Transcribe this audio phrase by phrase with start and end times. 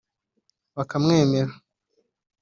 [0.75, 1.53] bakamwemera